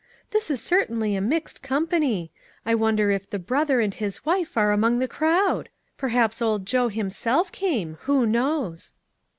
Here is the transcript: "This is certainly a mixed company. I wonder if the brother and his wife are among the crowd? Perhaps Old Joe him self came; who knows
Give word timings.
"This 0.31 0.49
is 0.49 0.59
certainly 0.63 1.15
a 1.15 1.21
mixed 1.21 1.61
company. 1.61 2.31
I 2.65 2.73
wonder 2.73 3.11
if 3.11 3.29
the 3.29 3.37
brother 3.37 3.79
and 3.81 3.93
his 3.93 4.25
wife 4.25 4.57
are 4.57 4.71
among 4.71 4.97
the 4.97 5.07
crowd? 5.07 5.69
Perhaps 5.95 6.41
Old 6.41 6.65
Joe 6.65 6.87
him 6.87 7.11
self 7.11 7.51
came; 7.51 7.99
who 8.05 8.25
knows 8.25 8.95